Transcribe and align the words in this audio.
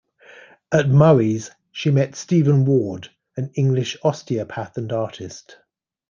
At 0.71 0.89
Murray's 0.89 1.51
she 1.71 1.91
met 1.91 2.15
Stephen 2.15 2.65
Ward, 2.65 3.09
an 3.37 3.51
English 3.53 3.95
osteopath 4.03 4.75
and 4.75 4.91
artist. 4.91 5.57